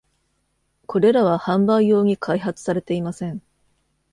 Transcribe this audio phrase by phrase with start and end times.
[0.87, 3.39] これらは販売用に開発されていません。